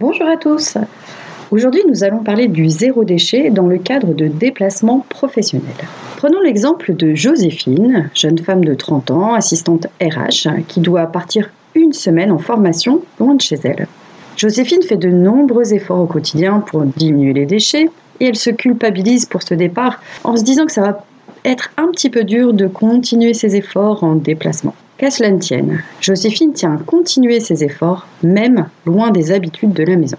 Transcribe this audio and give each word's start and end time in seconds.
Bonjour 0.00 0.28
à 0.28 0.36
tous. 0.36 0.78
Aujourd'hui, 1.50 1.82
nous 1.88 2.04
allons 2.04 2.22
parler 2.22 2.46
du 2.46 2.68
zéro 2.68 3.02
déchet 3.02 3.50
dans 3.50 3.66
le 3.66 3.78
cadre 3.78 4.14
de 4.14 4.28
déplacements 4.28 5.04
professionnels. 5.08 5.74
Prenons 6.18 6.40
l'exemple 6.40 6.94
de 6.94 7.16
Joséphine, 7.16 8.08
jeune 8.14 8.38
femme 8.38 8.64
de 8.64 8.74
30 8.74 9.10
ans, 9.10 9.34
assistante 9.34 9.88
RH, 10.00 10.62
qui 10.68 10.78
doit 10.78 11.08
partir 11.08 11.50
une 11.74 11.92
semaine 11.92 12.30
en 12.30 12.38
formation 12.38 13.02
loin 13.18 13.34
de 13.34 13.40
chez 13.40 13.58
elle. 13.64 13.88
Joséphine 14.36 14.84
fait 14.84 14.96
de 14.96 15.08
nombreux 15.08 15.74
efforts 15.74 16.02
au 16.02 16.06
quotidien 16.06 16.60
pour 16.60 16.84
diminuer 16.84 17.32
les 17.32 17.46
déchets 17.46 17.90
et 18.20 18.26
elle 18.26 18.36
se 18.36 18.50
culpabilise 18.50 19.26
pour 19.26 19.42
ce 19.42 19.54
départ 19.54 20.00
en 20.22 20.36
se 20.36 20.44
disant 20.44 20.66
que 20.66 20.72
ça 20.72 20.82
va 20.82 21.04
être 21.44 21.72
un 21.76 21.88
petit 21.88 22.08
peu 22.08 22.22
dur 22.22 22.52
de 22.52 22.68
continuer 22.68 23.34
ses 23.34 23.56
efforts 23.56 24.04
en 24.04 24.14
déplacement. 24.14 24.76
Qu'à 24.98 25.12
cela 25.12 25.30
ne 25.30 25.38
tienne, 25.38 25.80
Joséphine 26.00 26.52
tient 26.52 26.74
à 26.74 26.78
continuer 26.78 27.38
ses 27.38 27.62
efforts, 27.62 28.08
même 28.24 28.66
loin 28.84 29.12
des 29.12 29.30
habitudes 29.30 29.72
de 29.72 29.84
la 29.84 29.94
maison. 29.94 30.16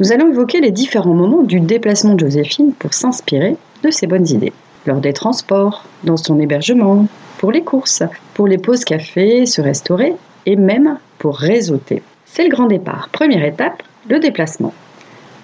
Nous 0.00 0.12
allons 0.12 0.30
évoquer 0.30 0.60
les 0.60 0.70
différents 0.70 1.14
moments 1.14 1.42
du 1.42 1.60
déplacement 1.60 2.12
de 2.12 2.20
Joséphine 2.20 2.72
pour 2.72 2.92
s'inspirer 2.92 3.56
de 3.82 3.90
ses 3.90 4.06
bonnes 4.06 4.28
idées. 4.28 4.52
Lors 4.84 5.00
des 5.00 5.14
transports, 5.14 5.82
dans 6.04 6.18
son 6.18 6.38
hébergement, 6.40 7.06
pour 7.38 7.52
les 7.52 7.62
courses, 7.62 8.02
pour 8.34 8.46
les 8.46 8.58
pauses 8.58 8.84
café, 8.84 9.46
se 9.46 9.62
restaurer 9.62 10.14
et 10.44 10.56
même 10.56 10.98
pour 11.16 11.38
réseauter. 11.38 12.02
C'est 12.26 12.44
le 12.44 12.50
grand 12.50 12.66
départ. 12.66 13.08
Première 13.10 13.44
étape, 13.44 13.82
le 14.10 14.20
déplacement. 14.20 14.74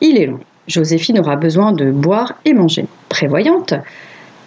Il 0.03 0.19
est 0.19 0.27
long. 0.27 0.41
Joséphine 0.69 1.21
aura 1.21 1.37
besoin 1.37 1.73
de 1.73 1.91
boire 1.91 2.35
et 2.45 2.53
manger. 2.53 2.85
Prévoyante, 3.09 3.73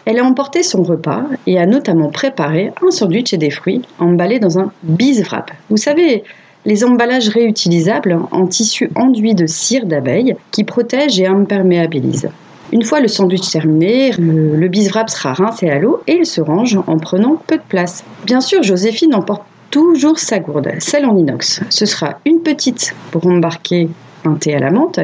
elle 0.08 0.20
a 0.20 0.24
emporté 0.24 0.64
son 0.64 0.84
repas 0.84 1.24
et 1.48 1.60
a 1.60 1.66
notamment 1.66 2.08
préparé 2.08 2.72
un 2.82 2.92
sandwich 2.92 3.34
et 3.34 3.38
des 3.38 3.50
fruits 3.50 3.82
emballés 4.00 4.40
dans 4.40 4.58
un 4.58 4.72
wrap. 4.88 5.52
Vous 5.70 5.76
savez, 5.76 6.24
les 6.66 6.86
emballages 6.86 7.28
réutilisables 7.28 8.18
en 8.32 8.48
tissu 8.48 8.90
enduit 8.96 9.36
de 9.36 9.46
cire 9.46 9.86
d'abeille 9.86 10.38
qui 10.52 10.64
protègent 10.64 11.20
et 11.20 11.28
imperméabilisent. 11.28 12.30
Une 12.72 12.84
fois 12.84 13.02
le 13.02 13.10
sandwich 13.10 13.52
terminé, 13.52 14.12
le, 14.18 14.56
le 14.56 14.70
wrap 14.90 15.10
sera 15.10 15.34
rincé 15.34 15.70
à 15.70 15.78
l'eau 15.78 16.02
et 16.08 16.20
il 16.20 16.26
se 16.26 16.40
range 16.40 16.80
en 16.88 16.98
prenant 16.98 17.36
peu 17.46 17.58
de 17.58 17.64
place. 17.68 18.06
Bien 18.26 18.40
sûr, 18.40 18.64
Joséphine 18.64 19.14
emporte 19.14 19.44
toujours 19.72 20.20
sa 20.20 20.40
gourde, 20.40 20.72
celle 20.80 21.06
en 21.06 21.18
inox. 21.18 21.60
Ce 21.70 21.86
sera 21.86 22.20
une 22.26 22.40
petite 22.40 22.96
pour 23.12 23.28
embarquer 23.28 23.90
un 24.24 24.36
thé 24.36 24.56
à 24.56 24.60
la 24.60 24.72
menthe 24.72 25.02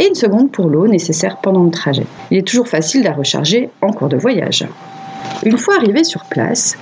et 0.00 0.08
une 0.08 0.14
seconde 0.14 0.50
pour 0.50 0.68
l'eau 0.68 0.88
nécessaire 0.88 1.36
pendant 1.36 1.62
le 1.62 1.70
trajet. 1.70 2.06
Il 2.30 2.38
est 2.38 2.46
toujours 2.46 2.66
facile 2.66 3.02
de 3.02 3.06
la 3.06 3.12
recharger 3.12 3.68
en 3.82 3.92
cours 3.92 4.08
de 4.08 4.16
voyage. 4.16 4.66
Une 5.44 5.58
fois 5.58 5.76
arrivée 5.76 6.04
sur 6.04 6.24
place, 6.24 6.76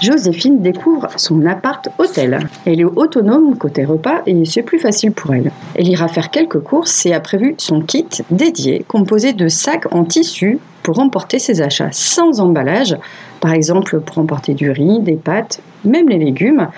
Joséphine 0.00 0.60
découvre 0.60 1.08
son 1.16 1.44
appart-hôtel. 1.46 2.40
Elle 2.66 2.80
est 2.80 2.84
autonome 2.84 3.56
côté 3.56 3.84
repas 3.84 4.22
et 4.26 4.44
c'est 4.44 4.62
plus 4.62 4.78
facile 4.78 5.12
pour 5.12 5.34
elle. 5.34 5.52
Elle 5.74 5.88
ira 5.88 6.08
faire 6.08 6.30
quelques 6.30 6.60
courses 6.60 7.06
et 7.06 7.12
a 7.12 7.20
prévu 7.20 7.54
son 7.58 7.80
kit 7.80 8.08
dédié 8.30 8.84
composé 8.88 9.32
de 9.32 9.48
sacs 9.48 9.92
en 9.92 10.04
tissu 10.04 10.58
pour 10.82 10.98
emporter 10.98 11.38
ses 11.38 11.60
achats 11.62 11.90
sans 11.92 12.40
emballage, 12.40 12.96
par 13.40 13.52
exemple 13.52 14.00
pour 14.00 14.18
emporter 14.18 14.54
du 14.54 14.70
riz, 14.70 15.00
des 15.00 15.16
pâtes, 15.16 15.60
même 15.84 16.08
les 16.08 16.18
légumes 16.18 16.68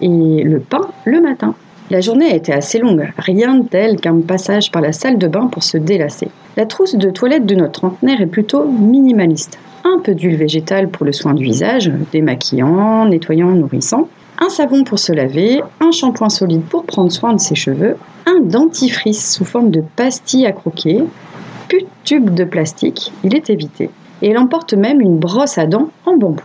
et 0.00 0.42
le 0.42 0.60
pain 0.60 0.88
le 1.04 1.20
matin. 1.20 1.54
La 1.88 2.00
journée 2.00 2.32
a 2.32 2.34
été 2.34 2.52
assez 2.52 2.80
longue, 2.80 3.12
rien 3.16 3.54
de 3.54 3.68
tel 3.68 4.00
qu'un 4.00 4.20
passage 4.20 4.72
par 4.72 4.82
la 4.82 4.92
salle 4.92 5.18
de 5.18 5.28
bain 5.28 5.46
pour 5.46 5.62
se 5.62 5.78
délasser. 5.78 6.28
La 6.56 6.66
trousse 6.66 6.96
de 6.96 7.10
toilette 7.10 7.46
de 7.46 7.54
notre 7.54 7.80
trentenaire 7.80 8.20
est 8.20 8.26
plutôt 8.26 8.64
minimaliste. 8.64 9.56
Un 9.84 10.00
peu 10.00 10.16
d'huile 10.16 10.34
végétale 10.34 10.88
pour 10.88 11.06
le 11.06 11.12
soin 11.12 11.32
du 11.32 11.44
visage, 11.44 11.92
démaquillant, 12.10 13.04
nettoyant, 13.04 13.50
nourrissant, 13.50 14.08
un 14.40 14.48
savon 14.48 14.82
pour 14.82 14.98
se 14.98 15.12
laver, 15.12 15.60
un 15.80 15.92
shampoing 15.92 16.28
solide 16.28 16.62
pour 16.62 16.82
prendre 16.86 17.12
soin 17.12 17.34
de 17.34 17.40
ses 17.40 17.54
cheveux, 17.54 17.96
un 18.26 18.40
dentifrice 18.40 19.32
sous 19.32 19.44
forme 19.44 19.70
de 19.70 19.84
pastille 19.94 20.44
à 20.44 20.50
croquer, 20.50 21.04
plus 21.68 21.82
de 21.82 21.88
tube 22.02 22.34
de 22.34 22.42
plastique, 22.42 23.12
il 23.22 23.36
est 23.36 23.48
évité. 23.48 23.90
Et 24.22 24.30
elle 24.30 24.38
emporte 24.38 24.74
même 24.74 25.00
une 25.00 25.18
brosse 25.18 25.56
à 25.56 25.66
dents 25.66 25.90
en 26.04 26.16
bambou. 26.16 26.42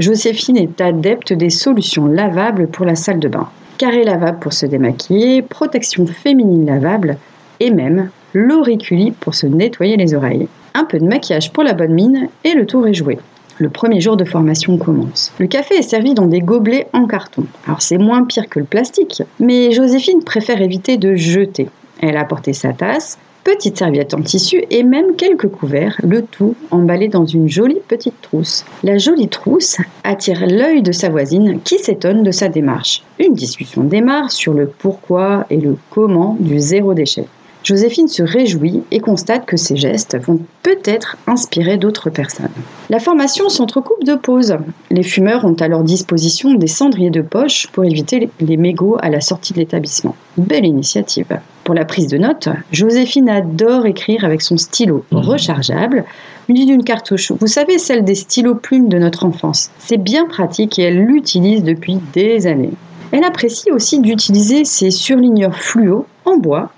Joséphine 0.00 0.56
est 0.56 0.80
adepte 0.80 1.32
des 1.32 1.50
solutions 1.50 2.06
lavables 2.06 2.66
pour 2.66 2.84
la 2.84 2.96
salle 2.96 3.20
de 3.20 3.28
bain 3.28 3.48
carré 3.78 4.04
lavable 4.04 4.38
pour 4.38 4.52
se 4.52 4.66
démaquiller, 4.66 5.42
protection 5.42 6.06
féminine 6.06 6.66
lavable 6.66 7.16
et 7.60 7.70
même 7.70 8.10
l'auriculi 8.32 9.12
pour 9.12 9.34
se 9.34 9.46
nettoyer 9.46 9.96
les 9.96 10.14
oreilles. 10.14 10.48
Un 10.74 10.84
peu 10.84 10.98
de 10.98 11.04
maquillage 11.04 11.52
pour 11.52 11.62
la 11.62 11.72
bonne 11.72 11.94
mine 11.94 12.28
et 12.42 12.54
le 12.54 12.66
tour 12.66 12.86
est 12.86 12.94
joué. 12.94 13.18
Le 13.58 13.68
premier 13.68 14.00
jour 14.00 14.16
de 14.16 14.24
formation 14.24 14.76
commence. 14.78 15.32
Le 15.38 15.46
café 15.46 15.76
est 15.76 15.82
servi 15.82 16.14
dans 16.14 16.26
des 16.26 16.40
gobelets 16.40 16.88
en 16.92 17.06
carton. 17.06 17.44
Alors 17.66 17.82
c'est 17.82 17.98
moins 17.98 18.24
pire 18.24 18.48
que 18.48 18.58
le 18.58 18.64
plastique, 18.64 19.22
mais 19.38 19.70
Joséphine 19.70 20.24
préfère 20.24 20.60
éviter 20.60 20.96
de 20.96 21.14
jeter. 21.14 21.68
Elle 22.00 22.16
a 22.16 22.22
apporté 22.22 22.52
sa 22.52 22.72
tasse, 22.72 23.18
petite 23.44 23.78
serviette 23.78 24.14
en 24.14 24.22
tissu 24.22 24.64
et 24.70 24.82
même 24.82 25.14
quelques 25.16 25.48
couverts, 25.48 26.00
le 26.02 26.22
tout 26.22 26.56
emballé 26.70 27.08
dans 27.08 27.26
une 27.26 27.48
jolie 27.48 27.80
petite 27.86 28.20
trousse. 28.22 28.64
La 28.82 28.98
jolie 28.98 29.28
trousse 29.28 29.76
attire 30.02 30.46
l'œil 30.46 30.82
de 30.82 30.92
sa 30.92 31.10
voisine 31.10 31.60
qui 31.62 31.78
s'étonne 31.78 32.22
de 32.22 32.30
sa 32.30 32.48
démarche. 32.48 33.04
Une 33.18 33.34
discussion 33.34 33.84
démarre 33.84 34.32
sur 34.32 34.54
le 34.54 34.66
pourquoi 34.66 35.46
et 35.50 35.58
le 35.58 35.76
comment 35.90 36.36
du 36.40 36.58
zéro 36.58 36.94
déchet. 36.94 37.26
Joséphine 37.64 38.08
se 38.08 38.22
réjouit 38.22 38.82
et 38.90 39.00
constate 39.00 39.46
que 39.46 39.56
ces 39.56 39.76
gestes 39.76 40.18
vont 40.20 40.38
peut-être 40.62 41.16
inspirer 41.26 41.78
d'autres 41.78 42.10
personnes. 42.10 42.50
La 42.90 42.98
formation 42.98 43.48
s'entrecoupe 43.48 44.04
de 44.04 44.16
pauses. 44.16 44.58
Les 44.90 45.02
fumeurs 45.02 45.46
ont 45.46 45.54
à 45.54 45.66
leur 45.66 45.82
disposition 45.82 46.52
des 46.52 46.66
cendriers 46.66 47.08
de 47.08 47.22
poche 47.22 47.68
pour 47.72 47.86
éviter 47.86 48.28
les 48.38 48.58
mégots 48.58 48.98
à 49.00 49.08
la 49.08 49.22
sortie 49.22 49.54
de 49.54 49.60
l'établissement. 49.60 50.14
Belle 50.36 50.66
initiative. 50.66 51.38
Pour 51.64 51.74
la 51.74 51.86
prise 51.86 52.08
de 52.08 52.18
notes, 52.18 52.50
Joséphine 52.70 53.30
adore 53.30 53.86
écrire 53.86 54.26
avec 54.26 54.42
son 54.42 54.58
stylo 54.58 55.02
mmh. 55.10 55.16
rechargeable 55.16 56.04
muni 56.50 56.66
d'une 56.66 56.84
cartouche. 56.84 57.32
Vous 57.32 57.46
savez, 57.46 57.78
celle 57.78 58.04
des 58.04 58.14
stylos 58.14 58.56
plumes 58.56 58.90
de 58.90 58.98
notre 58.98 59.24
enfance. 59.24 59.70
C'est 59.78 59.96
bien 59.96 60.26
pratique 60.26 60.78
et 60.78 60.82
elle 60.82 60.98
l'utilise 60.98 61.62
depuis 61.62 61.98
des 62.12 62.46
années. 62.46 62.72
Elle 63.10 63.24
apprécie 63.24 63.70
aussi 63.70 64.00
d'utiliser 64.00 64.66
ses 64.66 64.90
surligneurs 64.90 65.56
fluo 65.56 66.04
en 66.26 66.36
bois 66.36 66.70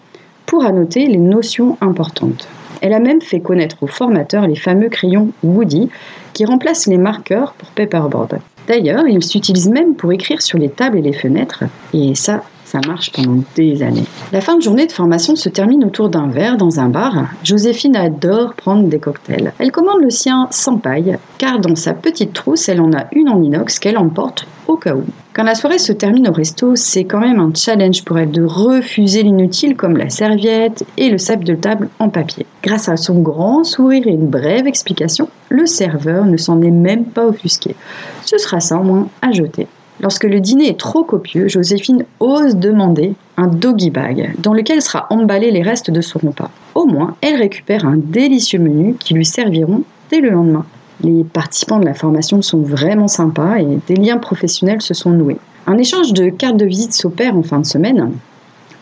pour 0.56 0.65
annoter 0.65 1.06
les 1.06 1.19
notions 1.19 1.77
importantes. 1.83 2.49
Elle 2.81 2.94
a 2.94 2.99
même 2.99 3.21
fait 3.21 3.41
connaître 3.41 3.77
aux 3.83 3.87
formateurs 3.87 4.47
les 4.47 4.56
fameux 4.56 4.89
crayons 4.89 5.28
Woody 5.43 5.91
qui 6.33 6.47
remplacent 6.47 6.87
les 6.87 6.97
marqueurs 6.97 7.53
pour 7.53 7.69
paperboard. 7.72 8.39
D'ailleurs, 8.67 9.06
ils 9.06 9.22
s'utilisent 9.22 9.69
même 9.69 9.94
pour 9.97 10.14
écrire 10.14 10.41
sur 10.41 10.56
les 10.56 10.70
tables 10.70 10.97
et 10.97 11.03
les 11.03 11.12
fenêtres, 11.12 11.64
et 11.93 12.14
ça, 12.14 12.43
ça 12.64 12.81
marche 12.87 13.12
pendant 13.12 13.43
des 13.55 13.82
années. 13.82 14.06
La 14.32 14.41
fin 14.41 14.56
de 14.56 14.62
journée 14.62 14.87
de 14.87 14.93
formation 14.93 15.37
se 15.37 15.50
termine 15.50 15.85
autour 15.85 16.08
d'un 16.08 16.29
verre 16.29 16.56
dans 16.56 16.81
un 16.81 16.88
bar. 16.88 17.26
Joséphine 17.44 17.94
adore 17.94 18.55
prendre 18.55 18.88
des 18.88 18.99
cocktails. 18.99 19.52
Elle 19.59 19.73
commande 19.73 20.00
le 20.00 20.09
sien 20.09 20.49
sans 20.50 20.79
paille, 20.79 21.19
car 21.37 21.59
dans 21.59 21.76
sa 21.76 21.93
petite 21.93 22.32
trousse, 22.32 22.70
elle 22.70 22.81
en 22.81 22.94
a 22.94 23.09
une 23.12 23.29
en 23.29 23.43
inox 23.43 23.79
qu'elle 23.79 23.99
emporte 23.99 24.47
au 24.69 24.79
cas 24.79 24.94
où. 24.94 25.05
Quand 25.37 25.44
la 25.44 25.55
soirée 25.55 25.79
se 25.79 25.93
termine 25.93 26.29
au 26.29 26.33
resto, 26.33 26.77
c'est 26.77 27.05
quand 27.05 27.21
même 27.21 27.41
un 27.41 27.53
challenge 27.55 28.06
pour 28.06 28.19
elle 28.19 28.31
de 28.31 28.43
refuser 28.43 29.23
l'inutile 29.23 29.77
comme 29.77 29.99
la 29.99 30.09
serviette 30.09 30.87
et 30.97 31.11
le 31.11 31.19
sac 31.19 31.44
de 31.44 31.55
table 31.55 31.91
en 31.99 32.09
papier. 32.09 32.47
Grâce 32.62 32.88
à 32.88 32.97
son 32.97 33.21
grand 33.21 33.62
sourire 33.62 34.06
et 34.06 34.12
une 34.12 34.29
brève 34.29 34.67
explication, 34.67 35.29
le 35.50 35.67
serveur 35.67 36.25
ne 36.25 36.38
s'en 36.38 36.62
est 36.62 36.71
même 36.71 37.05
pas 37.05 37.27
offusqué. 37.27 37.77
Ce 38.25 38.38
sera 38.38 38.61
ça 38.61 38.77
moins 38.77 39.11
à 39.21 39.31
jeter. 39.31 39.67
Lorsque 40.00 40.25
le 40.25 40.41
dîner 40.41 40.71
est 40.71 40.81
trop 40.81 41.05
copieux, 41.05 41.49
Joséphine 41.49 42.06
ose 42.19 42.56
demander 42.56 43.12
un 43.37 43.49
doggy 43.49 43.91
bag 43.91 44.37
dans 44.38 44.55
lequel 44.55 44.81
sera 44.81 45.06
emballé 45.11 45.50
les 45.50 45.61
restes 45.61 45.91
de 45.91 46.00
son 46.00 46.19
repas. 46.19 46.50
Au 46.75 46.87
moins, 46.87 47.15
elle 47.21 47.37
récupère 47.37 47.85
un 47.85 47.99
délicieux 47.99 48.59
menu 48.59 48.94
qui 48.99 49.12
lui 49.12 49.27
serviront 49.27 49.83
dès 50.11 50.21
le 50.21 50.31
lendemain. 50.31 50.65
Les 51.02 51.25
participants 51.25 51.78
de 51.78 51.84
la 51.84 51.94
formation 51.94 52.40
sont 52.43 52.62
vraiment 52.62 53.08
sympas 53.08 53.58
et 53.58 53.78
des 53.87 53.96
liens 53.96 54.19
professionnels 54.19 54.81
se 54.81 54.94
sont 54.94 55.10
noués. 55.10 55.38
Un 55.66 55.78
échange 55.78 56.12
de 56.12 56.31
cartes 56.31 56.56
de 56.56 56.64
visite 56.64 56.93
s'opère 56.93 57.37
en 57.37 57.43
fin 57.43 57.58
de 57.58 57.66
semaine. 57.66 58.12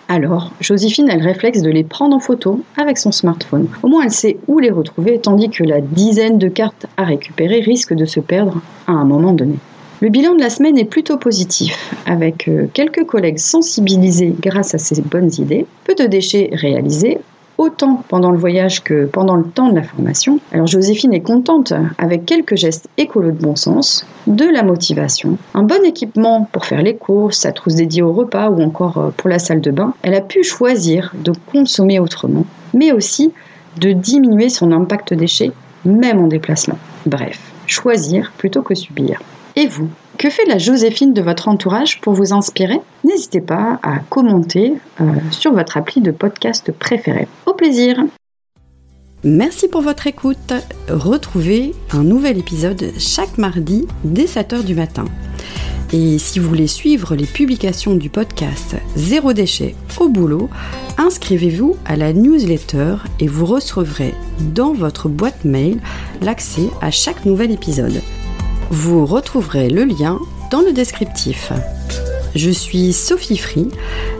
Alors, 0.08 0.52
Joséphine 0.60 1.08
a 1.08 1.16
le 1.16 1.24
réflexe 1.24 1.62
de 1.62 1.70
les 1.70 1.82
prendre 1.82 2.14
en 2.14 2.20
photo 2.20 2.60
avec 2.76 2.98
son 2.98 3.10
smartphone. 3.10 3.68
Au 3.82 3.88
moins, 3.88 4.04
elle 4.04 4.10
sait 4.10 4.36
où 4.46 4.58
les 4.58 4.70
retrouver, 4.70 5.18
tandis 5.18 5.48
que 5.48 5.64
la 5.64 5.80
dizaine 5.80 6.38
de 6.38 6.48
cartes 6.48 6.86
à 6.96 7.04
récupérer 7.04 7.60
risque 7.60 7.94
de 7.94 8.04
se 8.04 8.20
perdre 8.20 8.60
à 8.86 8.92
un 8.92 9.04
moment 9.04 9.32
donné. 9.32 9.56
Le 10.00 10.10
bilan 10.10 10.34
de 10.34 10.40
la 10.40 10.50
semaine 10.50 10.76
est 10.76 10.84
plutôt 10.84 11.16
positif, 11.16 11.94
avec 12.04 12.48
euh, 12.48 12.66
quelques 12.74 13.06
collègues 13.06 13.38
sensibilisés 13.38 14.34
grâce 14.38 14.74
à 14.74 14.78
ces 14.78 15.00
bonnes 15.00 15.30
idées, 15.38 15.64
peu 15.84 15.94
de 15.94 16.04
déchets 16.04 16.50
réalisés, 16.52 17.18
autant 17.58 18.02
pendant 18.08 18.30
le 18.30 18.38
voyage 18.38 18.82
que 18.82 19.06
pendant 19.06 19.36
le 19.36 19.44
temps 19.44 19.68
de 19.68 19.76
la 19.76 19.82
formation. 19.82 20.40
Alors 20.52 20.66
Joséphine 20.66 21.14
est 21.14 21.20
contente 21.20 21.72
avec 21.98 22.26
quelques 22.26 22.56
gestes 22.56 22.88
écolos 22.96 23.30
de 23.30 23.42
bon 23.42 23.56
sens, 23.56 24.06
de 24.26 24.44
la 24.44 24.62
motivation, 24.62 25.38
un 25.54 25.62
bon 25.62 25.84
équipement 25.84 26.48
pour 26.52 26.66
faire 26.66 26.82
les 26.82 26.96
courses, 26.96 27.38
sa 27.38 27.52
trousse 27.52 27.74
dédiée 27.74 28.02
au 28.02 28.12
repas 28.12 28.50
ou 28.50 28.62
encore 28.62 28.98
euh, 28.98 29.10
pour 29.16 29.28
la 29.28 29.38
salle 29.38 29.60
de 29.60 29.70
bain. 29.70 29.94
Elle 30.02 30.14
a 30.14 30.20
pu 30.20 30.42
choisir 30.42 31.12
de 31.14 31.32
consommer 31.52 31.98
autrement, 31.98 32.44
mais 32.72 32.92
aussi 32.92 33.32
de 33.80 33.92
diminuer 33.92 34.48
son 34.48 34.72
impact 34.72 35.14
déchets, 35.14 35.52
même 35.84 36.20
en 36.20 36.26
déplacement. 36.26 36.78
Bref, 37.06 37.40
choisir 37.66 38.32
plutôt 38.38 38.62
que 38.62 38.74
subir. 38.74 39.20
Et 39.56 39.66
vous? 39.66 39.88
Que 40.18 40.30
fait 40.30 40.44
la 40.46 40.58
Joséphine 40.58 41.12
de 41.12 41.22
votre 41.22 41.48
entourage 41.48 42.00
pour 42.00 42.14
vous 42.14 42.32
inspirer? 42.32 42.80
N'hésitez 43.04 43.40
pas 43.40 43.78
à 43.82 43.98
commenter 43.98 44.74
euh, 45.00 45.04
sur 45.30 45.52
votre 45.52 45.76
appli 45.76 46.00
de 46.00 46.10
podcast 46.10 46.72
préféré. 46.72 47.28
Au 47.46 47.54
plaisir 47.54 48.04
Merci 49.26 49.68
pour 49.68 49.80
votre 49.80 50.06
écoute. 50.06 50.52
Retrouvez 50.88 51.74
un 51.92 52.02
nouvel 52.02 52.38
épisode 52.38 52.92
chaque 52.98 53.38
mardi 53.38 53.86
dès 54.04 54.26
7h 54.26 54.64
du 54.64 54.74
matin. 54.74 55.06
Et 55.94 56.18
si 56.18 56.38
vous 56.38 56.48
voulez 56.48 56.66
suivre 56.66 57.14
les 57.14 57.24
publications 57.24 57.94
du 57.94 58.10
podcast 58.10 58.76
Zéro 58.96 59.32
déchet 59.32 59.74
au 59.98 60.08
boulot, 60.08 60.50
inscrivez-vous 60.98 61.76
à 61.86 61.96
la 61.96 62.12
newsletter 62.12 62.96
et 63.20 63.28
vous 63.28 63.46
recevrez 63.46 64.12
dans 64.40 64.72
votre 64.72 65.08
boîte 65.08 65.44
mail 65.44 65.80
l'accès 66.20 66.68
à 66.82 66.90
chaque 66.90 67.24
nouvel 67.24 67.50
épisode. 67.50 68.02
Vous 68.70 69.06
retrouverez 69.06 69.68
le 69.68 69.84
lien 69.84 70.18
dans 70.50 70.60
le 70.60 70.72
descriptif. 70.72 71.52
Je 72.34 72.50
suis 72.50 72.92
Sophie 72.92 73.36
Free. 73.36 73.68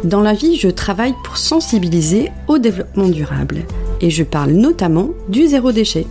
Dans 0.05 0.21
la 0.21 0.35
vie, 0.35 0.57
je 0.57 0.69
travaille 0.69 1.15
pour 1.25 1.37
sensibiliser 1.37 2.31
au 2.47 2.59
développement 2.59 3.09
durable 3.09 3.65
et 4.01 4.11
je 4.11 4.23
parle 4.23 4.51
notamment 4.51 5.11
du 5.29 5.47
zéro 5.47 5.73
déchet. 5.73 6.07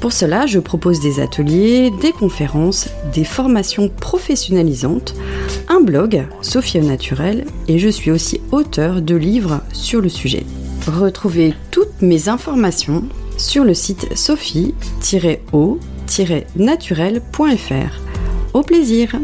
Pour 0.00 0.12
cela, 0.12 0.46
je 0.46 0.58
propose 0.58 1.00
des 1.00 1.18
ateliers, 1.20 1.90
des 2.02 2.12
conférences, 2.12 2.88
des 3.12 3.24
formations 3.24 3.88
professionnalisantes, 3.88 5.14
un 5.68 5.80
blog, 5.80 6.26
Sophie 6.42 6.80
naturel, 6.80 7.46
et 7.66 7.78
je 7.78 7.88
suis 7.88 8.10
aussi 8.10 8.40
auteur 8.52 9.00
de 9.00 9.16
livres 9.16 9.62
sur 9.72 10.00
le 10.00 10.08
sujet. 10.08 10.44
Retrouvez 10.86 11.54
toutes 11.70 12.02
mes 12.02 12.28
informations 12.28 13.04
sur 13.38 13.64
le 13.64 13.74
site 13.74 14.16
sophie-o 14.16 15.80
naturel.fr. 16.56 18.00
Au 18.54 18.62
plaisir 18.62 19.16